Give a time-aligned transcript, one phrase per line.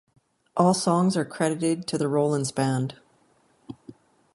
[0.57, 2.95] All songs are credited to the Rollins Band.